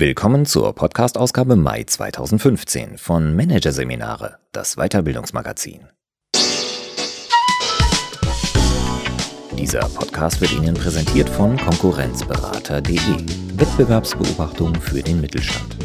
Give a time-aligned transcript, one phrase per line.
[0.00, 5.88] Willkommen zur Podcast-Ausgabe Mai 2015 von Managerseminare, das Weiterbildungsmagazin.
[9.58, 12.96] Dieser Podcast wird Ihnen präsentiert von Konkurrenzberater.de,
[13.58, 15.76] Wettbewerbsbeobachtung für den Mittelstand.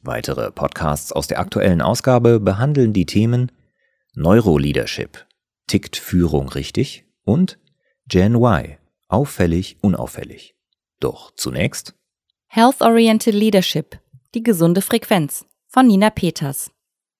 [0.00, 3.52] Weitere Podcasts aus der aktuellen Ausgabe behandeln die Themen
[4.14, 5.26] Neuroleadership,
[5.66, 7.58] tickt Führung richtig und
[8.08, 10.54] Gen Y, auffällig, unauffällig.
[11.00, 11.94] Doch zunächst
[12.48, 13.98] Health-Oriented Leadership,
[14.34, 16.70] die gesunde Frequenz von Nina Peters.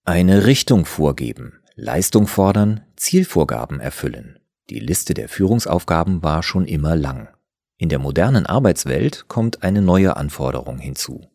[0.05, 4.39] Eine Richtung vorgeben, Leistung fordern, Zielvorgaben erfüllen.
[4.71, 7.29] Die Liste der Führungsaufgaben war schon immer lang.
[7.77, 11.27] In der modernen Arbeitswelt kommt eine neue Anforderung hinzu.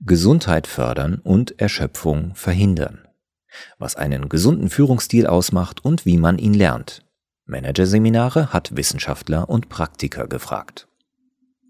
[0.00, 3.06] Gesundheit fördern und Erschöpfung verhindern.
[3.78, 7.05] Was einen gesunden Führungsstil ausmacht und wie man ihn lernt.
[7.46, 10.88] Managerseminare hat Wissenschaftler und Praktiker gefragt.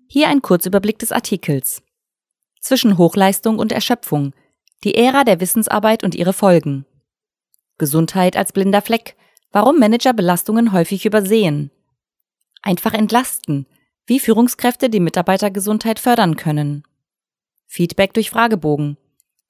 [0.08, 1.82] Hier ein Kurzüberblick des Artikels.
[2.60, 4.32] Zwischen Hochleistung und Erschöpfung.
[4.84, 6.86] Die Ära der Wissensarbeit und ihre Folgen.
[7.76, 9.16] Gesundheit als blinder Fleck.
[9.52, 11.70] Warum Manager Belastungen häufig übersehen.
[12.62, 13.66] Einfach entlasten.
[14.06, 16.84] Wie Führungskräfte die Mitarbeitergesundheit fördern können.
[17.66, 18.96] Feedback durch Fragebogen.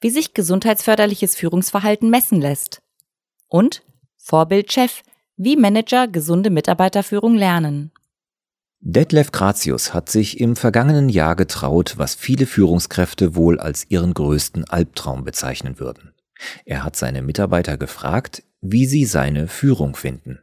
[0.01, 2.83] Wie sich gesundheitsförderliches Führungsverhalten messen lässt.
[3.47, 3.85] Und
[4.17, 5.03] Vorbild Chef
[5.37, 7.93] wie Manager gesunde Mitarbeiterführung lernen.
[8.81, 14.65] Detlef Gratius hat sich im vergangenen Jahr getraut, was viele Führungskräfte wohl als ihren größten
[14.69, 16.13] Albtraum bezeichnen würden.
[16.65, 20.41] Er hat seine Mitarbeiter gefragt, wie sie seine Führung finden.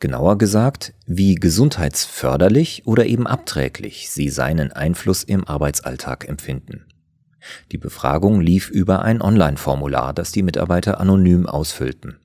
[0.00, 6.86] Genauer gesagt, wie gesundheitsförderlich oder eben abträglich sie seinen Einfluss im Arbeitsalltag empfinden.
[7.72, 12.18] Die Befragung lief über ein Online-Formular, das die Mitarbeiter anonym ausfüllten.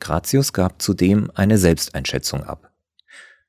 [0.00, 2.72] Gratius gab zudem eine Selbsteinschätzung ab.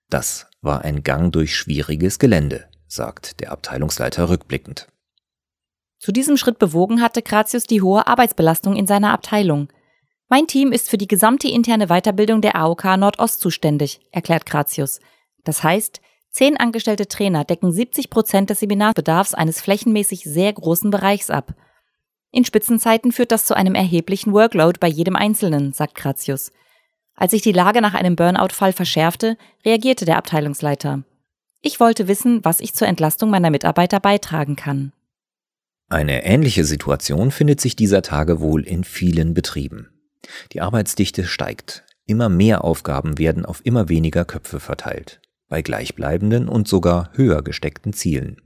[0.10, 4.88] Das war ein Gang durch schwieriges Gelände, sagt der Abteilungsleiter rückblickend.
[6.00, 9.70] Zu diesem Schritt bewogen hatte Gratius die hohe Arbeitsbelastung in seiner Abteilung.
[10.30, 15.00] Mein Team ist für die gesamte interne Weiterbildung der AOK Nordost zuständig, erklärt Gratius.
[15.44, 21.30] Das heißt, zehn angestellte Trainer decken 70 Prozent des Seminarbedarfs eines flächenmäßig sehr großen Bereichs
[21.30, 21.56] ab.
[22.32, 26.52] In Spitzenzeiten führt das zu einem erheblichen Workload bei jedem Einzelnen, sagt Gratius.
[27.16, 31.04] Als sich die Lage nach einem Burnout-Fall verschärfte, reagierte der Abteilungsleiter.
[31.62, 34.94] Ich wollte wissen, was ich zur Entlastung meiner Mitarbeiter beitragen kann.
[35.90, 39.90] Eine ähnliche Situation findet sich dieser Tage wohl in vielen Betrieben.
[40.52, 41.86] Die Arbeitsdichte steigt.
[42.06, 47.94] Immer mehr Aufgaben werden auf immer weniger Köpfe verteilt, bei gleichbleibenden und sogar höher gesteckten
[47.94, 48.42] Zielen.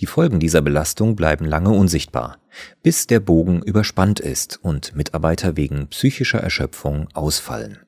[0.00, 2.38] Die Folgen dieser Belastung bleiben lange unsichtbar,
[2.82, 7.78] bis der Bogen überspannt ist und Mitarbeiter wegen psychischer Erschöpfung ausfallen.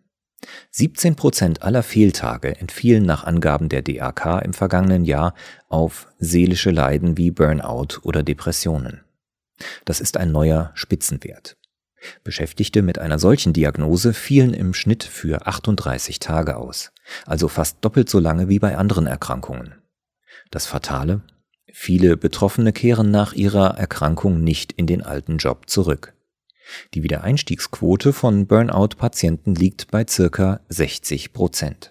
[0.70, 5.34] 17 Prozent aller Fehltage entfielen nach Angaben der DAK im vergangenen Jahr
[5.68, 9.02] auf seelische Leiden wie Burnout oder Depressionen.
[9.84, 11.56] Das ist ein neuer Spitzenwert.
[12.22, 16.92] Beschäftigte mit einer solchen Diagnose fielen im Schnitt für 38 Tage aus,
[17.26, 19.74] also fast doppelt so lange wie bei anderen Erkrankungen.
[20.50, 21.22] Das Fatale,
[21.80, 26.12] Viele Betroffene kehren nach ihrer Erkrankung nicht in den alten Job zurück.
[26.92, 31.90] Die Wiedereinstiegsquote von Burnout-Patienten liegt bei circa 60 Prozent.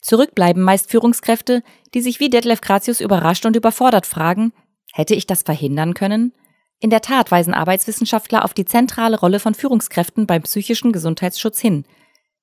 [0.00, 4.52] Zurückbleiben meist Führungskräfte, die sich wie Detlef Gratius überrascht und überfordert fragen,
[4.92, 6.32] hätte ich das verhindern können?
[6.78, 11.84] In der Tat weisen Arbeitswissenschaftler auf die zentrale Rolle von Führungskräften beim psychischen Gesundheitsschutz hin–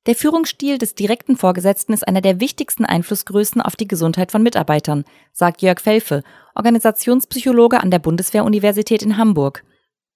[0.08, 5.04] der Führungsstil des direkten Vorgesetzten ist einer der wichtigsten Einflussgrößen auf die Gesundheit von Mitarbeitern,
[5.34, 6.24] sagt Jörg Felfe,
[6.56, 9.66] Organisationspsychologe an der Bundeswehruniversität in Hamburg.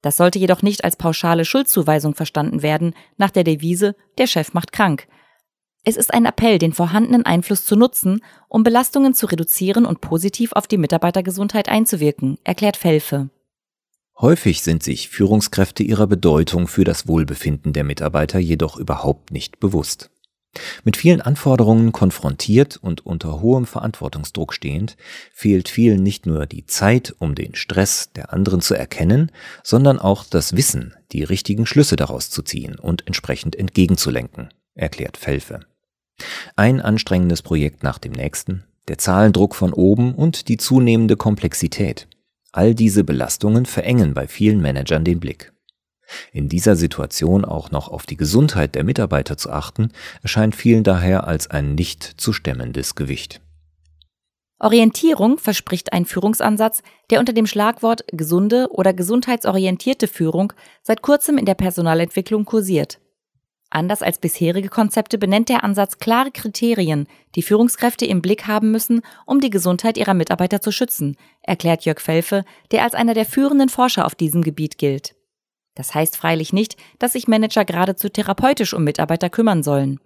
[0.01, 4.71] Das sollte jedoch nicht als pauschale Schuldzuweisung verstanden werden, nach der Devise Der Chef macht
[4.71, 5.07] krank.
[5.83, 10.53] Es ist ein Appell, den vorhandenen Einfluss zu nutzen, um Belastungen zu reduzieren und positiv
[10.53, 13.29] auf die Mitarbeitergesundheit einzuwirken, erklärt Felfe.
[14.21, 20.11] Häufig sind sich Führungskräfte ihrer Bedeutung für das Wohlbefinden der Mitarbeiter jedoch überhaupt nicht bewusst.
[20.83, 24.95] Mit vielen Anforderungen konfrontiert und unter hohem Verantwortungsdruck stehend,
[25.33, 29.31] fehlt vielen nicht nur die Zeit, um den Stress der anderen zu erkennen,
[29.63, 35.61] sondern auch das Wissen, die richtigen Schlüsse daraus zu ziehen und entsprechend entgegenzulenken, erklärt Felfe.
[36.55, 42.07] Ein anstrengendes Projekt nach dem nächsten, der Zahlendruck von oben und die zunehmende Komplexität.
[42.51, 45.53] All diese Belastungen verengen bei vielen Managern den Blick.
[46.33, 51.25] In dieser Situation auch noch auf die Gesundheit der Mitarbeiter zu achten, erscheint vielen daher
[51.25, 53.41] als ein nicht zu stemmendes Gewicht.
[54.59, 60.53] Orientierung verspricht ein Führungsansatz, der unter dem Schlagwort gesunde oder gesundheitsorientierte Führung
[60.83, 62.99] seit kurzem in der Personalentwicklung kursiert.
[63.73, 69.01] Anders als bisherige Konzepte benennt der Ansatz klare Kriterien, die Führungskräfte im Blick haben müssen,
[69.25, 73.69] um die Gesundheit ihrer Mitarbeiter zu schützen, erklärt Jörg Felfe, der als einer der führenden
[73.69, 75.15] Forscher auf diesem Gebiet gilt.
[75.73, 80.01] Das heißt freilich nicht, dass sich Manager geradezu therapeutisch um Mitarbeiter kümmern sollen.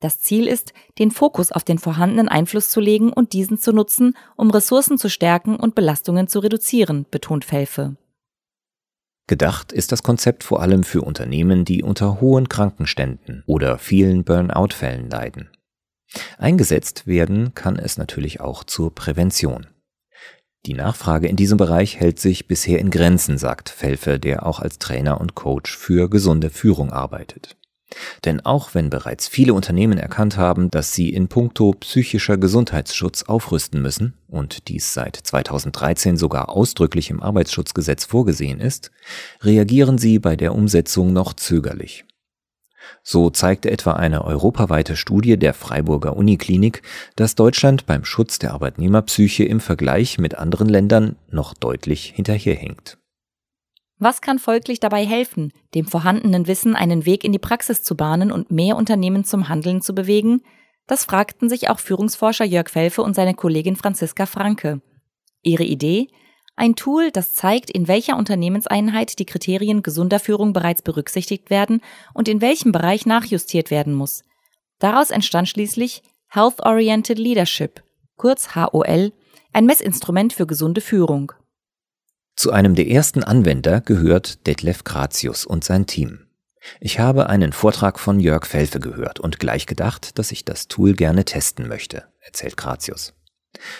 [0.00, 4.14] Das Ziel ist, den Fokus auf den vorhandenen Einfluss zu legen und diesen zu nutzen,
[4.36, 7.96] um Ressourcen zu stärken und Belastungen zu reduzieren, betont Felfe.
[9.28, 15.10] Gedacht ist das Konzept vor allem für Unternehmen, die unter hohen Krankenständen oder vielen Burnout-Fällen
[15.10, 15.50] leiden.
[16.38, 19.66] Eingesetzt werden kann es natürlich auch zur Prävention.
[20.64, 24.78] Die Nachfrage in diesem Bereich hält sich bisher in Grenzen, sagt Felfe, der auch als
[24.78, 27.58] Trainer und Coach für gesunde Führung arbeitet.
[28.24, 33.80] Denn auch wenn bereits viele Unternehmen erkannt haben, dass sie in puncto psychischer Gesundheitsschutz aufrüsten
[33.80, 38.90] müssen und dies seit 2013 sogar ausdrücklich im Arbeitsschutzgesetz vorgesehen ist,
[39.42, 42.04] reagieren sie bei der Umsetzung noch zögerlich.
[43.02, 46.82] So zeigte etwa eine europaweite Studie der Freiburger Uniklinik,
[47.16, 52.98] dass Deutschland beim Schutz der Arbeitnehmerpsyche im Vergleich mit anderen Ländern noch deutlich hinterherhinkt.
[53.98, 58.30] Was kann folglich dabei helfen, dem vorhandenen Wissen einen Weg in die Praxis zu bahnen
[58.30, 60.42] und mehr Unternehmen zum Handeln zu bewegen?
[60.86, 64.80] Das fragten sich auch Führungsforscher Jörg Felfe und seine Kollegin Franziska Franke.
[65.42, 66.08] Ihre Idee?
[66.54, 71.80] Ein Tool, das zeigt, in welcher Unternehmenseinheit die Kriterien gesunder Führung bereits berücksichtigt werden
[72.14, 74.24] und in welchem Bereich nachjustiert werden muss.
[74.78, 77.82] Daraus entstand schließlich Health Oriented Leadership,
[78.16, 79.12] kurz HOL,
[79.52, 81.32] ein Messinstrument für gesunde Führung.
[82.38, 86.20] Zu einem der ersten Anwender gehört Detlef Gratius und sein Team.
[86.78, 90.94] Ich habe einen Vortrag von Jörg Felfe gehört und gleich gedacht, dass ich das Tool
[90.94, 93.12] gerne testen möchte, erzählt Gratius.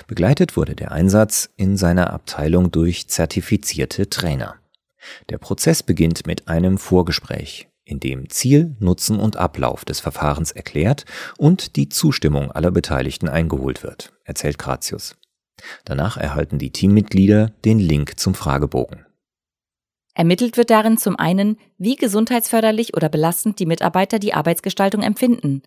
[0.08, 4.56] Begleitet wurde der Einsatz in seiner Abteilung durch zertifizierte Trainer.
[5.28, 11.04] Der Prozess beginnt mit einem Vorgespräch, in dem Ziel, Nutzen und Ablauf des Verfahrens erklärt
[11.36, 15.14] und die Zustimmung aller Beteiligten eingeholt wird, erzählt Gratius.
[15.84, 19.04] Danach erhalten die Teammitglieder den Link zum Fragebogen.
[20.14, 25.62] Ermittelt wird darin zum einen, wie gesundheitsförderlich oder belastend die Mitarbeiter die Arbeitsgestaltung empfinden.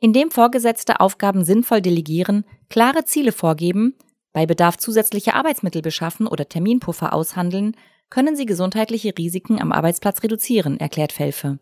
[0.00, 3.94] Indem Vorgesetzte Aufgaben sinnvoll delegieren, klare Ziele vorgeben,
[4.32, 7.76] bei Bedarf zusätzliche Arbeitsmittel beschaffen oder Terminpuffer aushandeln,
[8.08, 11.58] können sie gesundheitliche Risiken am Arbeitsplatz reduzieren, erklärt Felfe.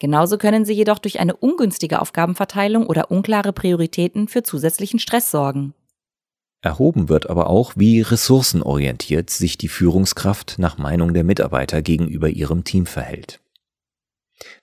[0.00, 5.74] Genauso können sie jedoch durch eine ungünstige Aufgabenverteilung oder unklare Prioritäten für zusätzlichen Stress sorgen.
[6.62, 12.64] Erhoben wird aber auch, wie ressourcenorientiert sich die Führungskraft nach Meinung der Mitarbeiter gegenüber ihrem
[12.64, 13.40] Team verhält.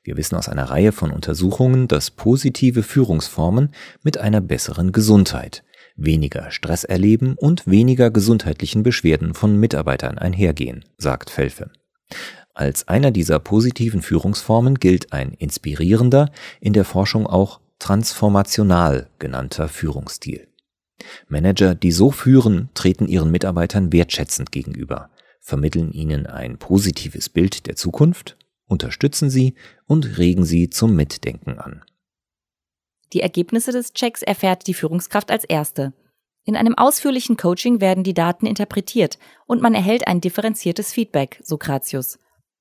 [0.03, 3.73] Wir wissen aus einer Reihe von Untersuchungen, dass positive Führungsformen
[4.03, 5.63] mit einer besseren Gesundheit,
[5.95, 11.71] weniger Stress erleben und weniger gesundheitlichen Beschwerden von Mitarbeitern einhergehen, sagt Felfe.
[12.53, 20.47] Als einer dieser positiven Führungsformen gilt ein inspirierender, in der Forschung auch transformational genannter Führungsstil.
[21.27, 25.09] Manager, die so führen, treten ihren Mitarbeitern wertschätzend gegenüber,
[25.39, 29.55] vermitteln ihnen ein positives Bild der Zukunft, unterstützen sie
[29.85, 31.83] und regen sie zum Mitdenken an.
[33.13, 35.93] Die Ergebnisse des Checks erfährt die Führungskraft als erste.
[36.43, 41.57] In einem ausführlichen Coaching werden die Daten interpretiert und man erhält ein differenziertes Feedback, so
[41.57, 42.19] Gratius.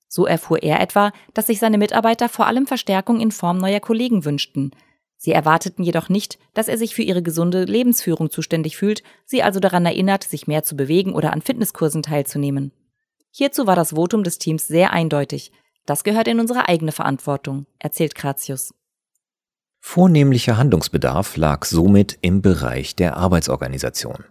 [0.08, 4.24] So erfuhr er etwa, dass sich seine Mitarbeiter vor allem Verstärkung in Form neuer Kollegen
[4.24, 4.70] wünschten,
[5.16, 9.60] Sie erwarteten jedoch nicht, dass er sich für ihre gesunde Lebensführung zuständig fühlt, sie also
[9.60, 12.72] daran erinnert, sich mehr zu bewegen oder an Fitnesskursen teilzunehmen.
[13.30, 15.52] Hierzu war das Votum des Teams sehr eindeutig.
[15.84, 18.74] Das gehört in unsere eigene Verantwortung, erzählt Gratius.
[19.80, 24.24] Vornehmlicher Handlungsbedarf lag somit im Bereich der Arbeitsorganisation.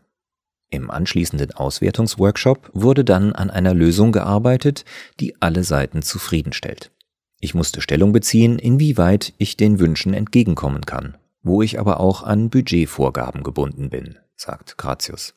[0.70, 4.84] Im anschließenden Auswertungsworkshop wurde dann an einer Lösung gearbeitet,
[5.20, 6.92] die alle Seiten zufriedenstellt.
[7.46, 12.50] Ich musste Stellung beziehen, inwieweit ich den Wünschen entgegenkommen kann, wo ich aber auch an
[12.50, 15.36] Budgetvorgaben gebunden bin, sagt Gratius.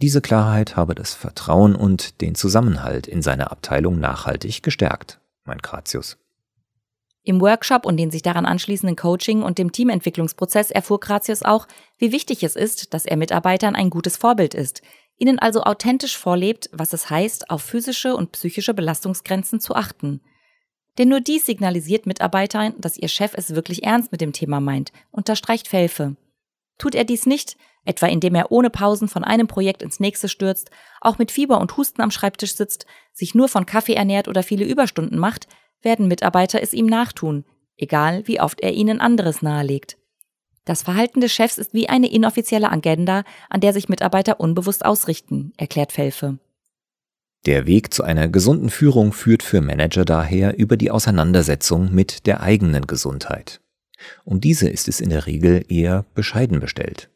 [0.00, 6.16] Diese Klarheit habe das Vertrauen und den Zusammenhalt in seiner Abteilung nachhaltig gestärkt, meint Gratius.
[7.24, 12.10] Im Workshop und den sich daran anschließenden Coaching und dem Teamentwicklungsprozess erfuhr Gratius auch, wie
[12.10, 14.80] wichtig es ist, dass er Mitarbeitern ein gutes Vorbild ist,
[15.18, 20.22] ihnen also authentisch vorlebt, was es heißt, auf physische und psychische Belastungsgrenzen zu achten–
[20.98, 24.92] denn nur dies signalisiert Mitarbeitern, dass ihr Chef es wirklich ernst mit dem Thema meint,
[25.10, 26.16] unterstreicht Felfe.
[26.78, 30.70] Tut er dies nicht, etwa indem er ohne Pausen von einem Projekt ins nächste stürzt,
[31.00, 34.64] auch mit Fieber und Husten am Schreibtisch sitzt, sich nur von Kaffee ernährt oder viele
[34.64, 35.48] Überstunden macht,
[35.82, 37.44] werden Mitarbeiter es ihm nachtun,
[37.76, 39.98] egal wie oft er ihnen anderes nahelegt.
[40.64, 45.52] Das Verhalten des Chefs ist wie eine inoffizielle Agenda, an der sich Mitarbeiter unbewusst ausrichten,
[45.58, 46.38] erklärt Felfe.
[47.46, 52.40] Der Weg zu einer gesunden Führung führt für Manager daher über die Auseinandersetzung mit der
[52.40, 53.60] eigenen Gesundheit.
[54.24, 57.10] Um diese ist es in der Regel eher bescheiden bestellt.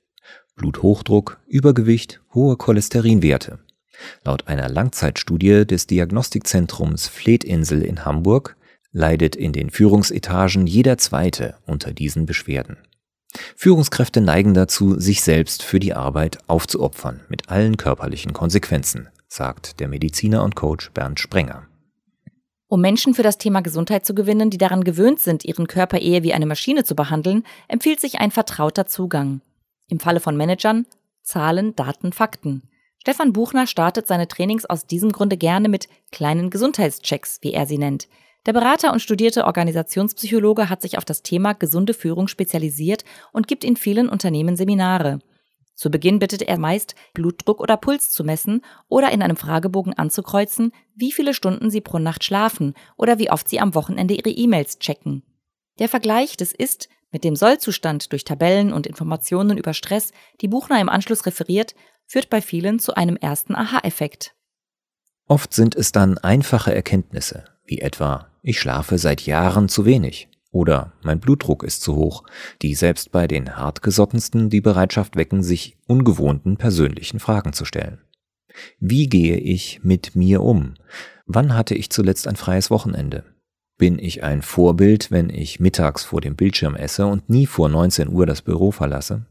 [0.55, 3.59] Bluthochdruck, Übergewicht, hohe Cholesterinwerte.
[4.25, 8.57] Laut einer Langzeitstudie des Diagnostikzentrums Fleetinsel in Hamburg
[8.93, 12.77] leidet in den Führungsetagen jeder Zweite unter diesen Beschwerden.
[13.57, 19.89] Führungskräfte neigen dazu, sich selbst für die Arbeit aufzuopfern, mit allen körperlichen Konsequenzen, sagt der
[19.89, 21.69] Mediziner und Coach Bernd Sprenger.
[22.67, 26.23] Um Menschen für das Thema Gesundheit zu gewinnen, die daran gewöhnt sind, ihren Körper eher
[26.23, 29.41] wie eine Maschine zu behandeln, empfiehlt sich ein vertrauter Zugang.
[29.89, 30.87] Im Falle von Managern
[31.23, 32.63] Zahlen, Daten, Fakten.
[33.01, 37.79] Stefan Buchner startet seine Trainings aus diesem Grunde gerne mit kleinen Gesundheitschecks, wie er sie
[37.79, 38.09] nennt.
[38.47, 43.63] Der Berater und studierte Organisationspsychologe hat sich auf das Thema gesunde Führung spezialisiert und gibt
[43.63, 45.19] in vielen Unternehmen Seminare.
[45.79, 50.73] Zu Beginn bittet er meist, Blutdruck oder Puls zu messen oder in einem Fragebogen anzukreuzen,
[50.97, 54.81] wie viele Stunden sie pro Nacht schlafen oder wie oft sie am Wochenende ihre E-Mails
[54.81, 55.23] checken.
[55.79, 60.81] Der Vergleich des Ist mit dem Sollzustand durch Tabellen und Informationen über Stress, die Buchner
[60.81, 64.35] im Anschluss referiert, führt bei vielen zu einem ersten Aha-Effekt.
[65.29, 70.93] Oft sind es dann einfache Erkenntnisse, wie etwa ich schlafe seit Jahren zu wenig oder
[71.03, 72.25] mein Blutdruck ist zu hoch,
[72.63, 77.99] die selbst bei den hartgesottensten die Bereitschaft wecken, sich ungewohnten persönlichen Fragen zu stellen.
[78.81, 80.75] Wie gehe ich mit mir um?
[81.27, 83.23] Wann hatte ich zuletzt ein freies Wochenende?
[83.77, 88.09] Bin ich ein Vorbild, wenn ich mittags vor dem Bildschirm esse und nie vor 19
[88.09, 89.27] Uhr das Büro verlasse?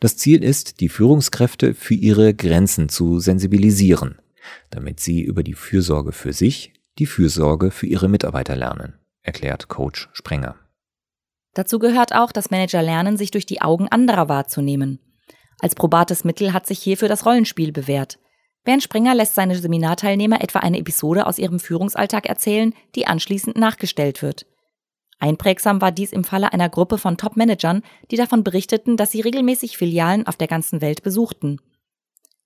[0.00, 4.18] Das Ziel ist, die Führungskräfte für ihre Grenzen zu sensibilisieren,
[4.70, 10.08] damit sie über die Fürsorge für sich die Fürsorge für ihre Mitarbeiter lernen, erklärt Coach
[10.12, 10.56] Sprenger.
[11.54, 15.00] Dazu gehört auch, dass Manager lernen, sich durch die Augen anderer wahrzunehmen.
[15.60, 18.18] Als probates Mittel hat sich hierfür das Rollenspiel bewährt.
[18.64, 24.22] Bernd Sprenger lässt seine Seminarteilnehmer etwa eine Episode aus ihrem Führungsalltag erzählen, die anschließend nachgestellt
[24.22, 24.46] wird.
[25.18, 29.76] Einprägsam war dies im Falle einer Gruppe von Top-Managern, die davon berichteten, dass sie regelmäßig
[29.76, 31.60] Filialen auf der ganzen Welt besuchten.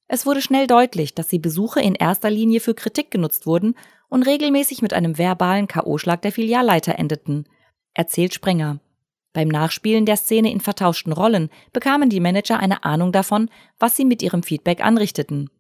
[0.09, 3.75] Es wurde schnell deutlich, dass die Besuche in erster Linie für Kritik genutzt wurden
[4.09, 7.47] und regelmäßig mit einem verbalen K.O.-Schlag der Filialleiter endeten,
[7.95, 8.81] erzählt Sprenger.
[9.33, 14.05] Beim Nachspielen der Szene in vertauschten Rollen bekamen die Manager eine Ahnung davon, was sie
[14.05, 15.51] mit ihrem Feedback anrichteten.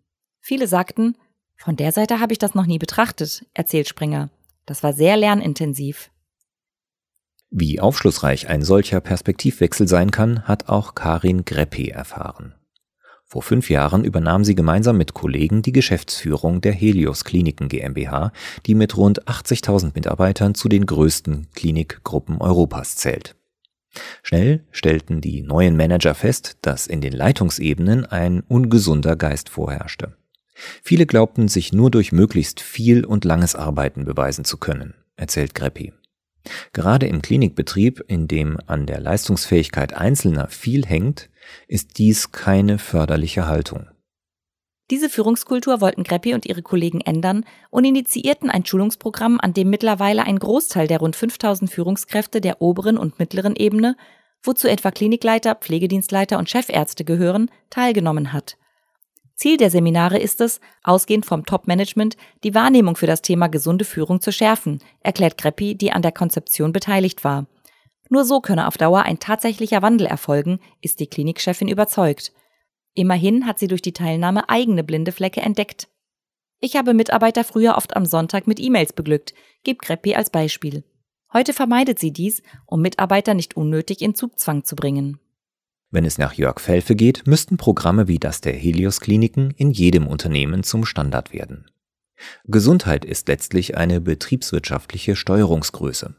[0.41, 1.17] Viele sagten,
[1.57, 4.31] von der Seite habe ich das noch nie betrachtet, erzählt Sprenger.
[4.65, 6.11] Das war sehr lernintensiv.
[7.51, 12.55] Wie aufschlussreich ein solcher Perspektivwechsel sein kann, hat auch Karin Greppi erfahren.
[13.29, 18.33] Vor fünf Jahren übernahm sie gemeinsam mit Kollegen die Geschäftsführung der Helios Kliniken GmbH,
[18.67, 23.35] die mit rund 80.000 Mitarbeitern zu den größten Klinikgruppen Europas zählt.
[24.23, 30.17] Schnell stellten die neuen Manager fest, dass in den Leitungsebenen ein ungesunder Geist vorherrschte.
[30.83, 35.93] Viele glaubten, sich nur durch möglichst viel und langes Arbeiten beweisen zu können, erzählt Greppi.
[36.73, 41.31] Gerade im Klinikbetrieb, in dem an der Leistungsfähigkeit Einzelner viel hängt,
[41.69, 43.87] ist dies keine förderliche Haltung.
[44.91, 50.23] Diese Führungskultur wollten Greppi und ihre Kollegen ändern und initiierten ein Schulungsprogramm, an dem mittlerweile
[50.23, 53.97] ein Großteil der rund 5000 Führungskräfte der oberen und mittleren Ebene,
[54.45, 58.57] wozu etwa Klinikleiter, Pflegedienstleiter und Chefärzte gehören, teilgenommen hat.
[59.37, 64.21] Ziel der Seminare ist es, ausgehend vom Top-Management, die Wahrnehmung für das Thema gesunde Führung
[64.21, 67.47] zu schärfen, erklärt Greppi, die an der Konzeption beteiligt war.
[68.09, 72.33] Nur so könne auf Dauer ein tatsächlicher Wandel erfolgen, ist die Klinikchefin überzeugt.
[72.95, 75.89] Immerhin hat sie durch die Teilnahme eigene blinde Flecke entdeckt.
[76.61, 80.85] Ich habe Mitarbeiter früher oft am Sonntag mit E-Mails beglückt, gibt Greppi als Beispiel.
[81.31, 85.21] Heute vermeidet sie dies, um Mitarbeiter nicht unnötig in Zugzwang zu bringen.
[85.91, 90.07] Wenn es nach Jörg Felfe geht, müssten Programme wie das der Helios Kliniken in jedem
[90.07, 91.67] Unternehmen zum Standard werden.
[92.45, 96.15] Gesundheit ist letztlich eine betriebswirtschaftliche Steuerungsgröße.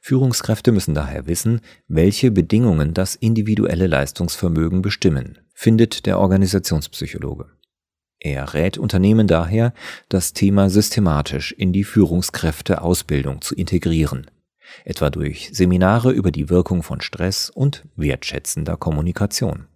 [0.00, 7.46] Führungskräfte müssen daher wissen, welche Bedingungen das individuelle Leistungsvermögen bestimmen, findet der Organisationspsychologe.
[8.18, 9.72] Er rät Unternehmen daher,
[10.08, 14.30] das Thema systematisch in die Führungskräfteausbildung zu integrieren,
[14.84, 19.66] etwa durch Seminare über die Wirkung von Stress und wertschätzender Kommunikation.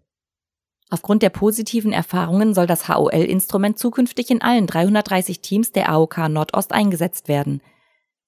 [0.91, 6.73] Aufgrund der positiven Erfahrungen soll das HOL-Instrument zukünftig in allen 330 Teams der AOK Nordost
[6.73, 7.61] eingesetzt werden–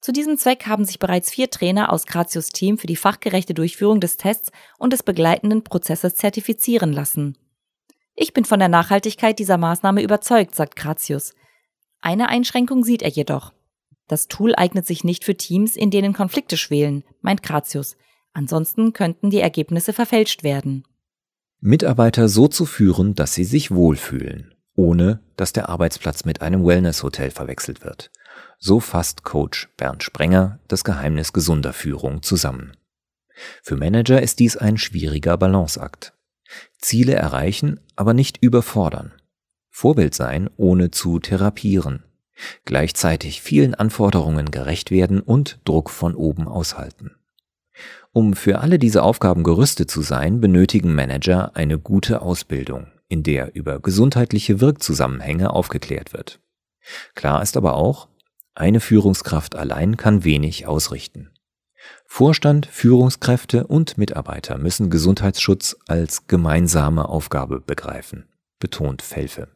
[0.00, 4.00] zu diesem Zweck haben sich bereits vier Trainer aus Gratius Team für die fachgerechte Durchführung
[4.00, 7.36] des Tests und des begleitenden Prozesses zertifizieren lassen.
[8.14, 11.34] Ich bin von der Nachhaltigkeit dieser Maßnahme überzeugt, sagt Gratius.
[12.00, 13.52] Eine Einschränkung sieht er jedoch.
[14.08, 17.96] Das Tool eignet sich nicht für Teams, in denen Konflikte schwelen, meint Gratius.
[18.32, 20.84] Ansonsten könnten die Ergebnisse verfälscht werden.
[21.60, 27.32] Mitarbeiter so zu führen, dass sie sich wohlfühlen ohne dass der Arbeitsplatz mit einem Wellness-Hotel
[27.32, 28.12] verwechselt wird.
[28.60, 32.76] So fasst Coach Bernd Sprenger das Geheimnis gesunder Führung zusammen.
[33.62, 36.14] Für Manager ist dies ein schwieriger Balanceakt.
[36.78, 39.12] Ziele erreichen, aber nicht überfordern.
[39.68, 42.04] Vorbild sein, ohne zu therapieren.
[42.64, 47.12] Gleichzeitig vielen Anforderungen gerecht werden und Druck von oben aushalten.
[48.12, 53.54] Um für alle diese Aufgaben gerüstet zu sein, benötigen Manager eine gute Ausbildung, in der
[53.54, 56.40] über gesundheitliche Wirkzusammenhänge aufgeklärt wird.
[57.14, 58.08] Klar ist aber auch,
[58.54, 61.30] eine Führungskraft allein kann wenig ausrichten.
[62.06, 68.28] Vorstand, Führungskräfte und Mitarbeiter müssen Gesundheitsschutz als gemeinsame Aufgabe begreifen,
[68.58, 69.48] betont Felfe.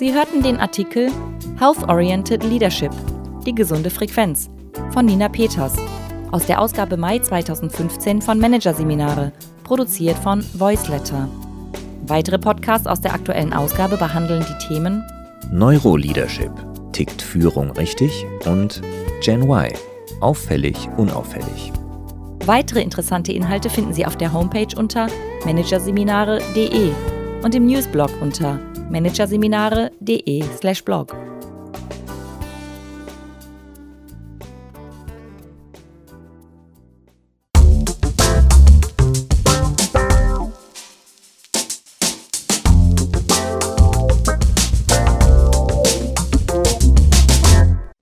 [0.00, 1.12] Sie hörten den Artikel
[1.58, 2.90] Health-Oriented Leadership,
[3.44, 4.48] die gesunde Frequenz
[4.94, 5.76] von Nina Peters
[6.30, 9.30] aus der Ausgabe Mai 2015 von Managerseminare,
[9.62, 11.28] produziert von Voiceletter.
[12.06, 15.04] Weitere Podcasts aus der aktuellen Ausgabe behandeln die Themen
[15.52, 16.52] Neuroleadership,
[16.92, 18.80] tickt Führung richtig und
[19.20, 19.70] Gen Y,
[20.22, 21.72] auffällig, unauffällig.
[22.46, 25.08] Weitere interessante Inhalte finden Sie auf der Homepage unter
[25.44, 26.90] managerseminare.de
[27.42, 28.58] und im Newsblog unter
[28.90, 31.16] managerseminare.de/blog.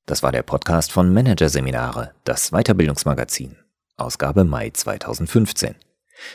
[0.07, 3.57] Das war der Podcast von Managerseminare, das Weiterbildungsmagazin,
[3.99, 5.75] Ausgabe Mai 2015.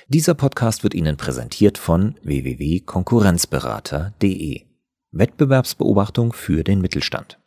[0.07, 4.61] Dieser Podcast wird Ihnen präsentiert von www.konkurrenzberater.de.
[5.11, 7.39] Wettbewerbsbeobachtung für den Mittelstand.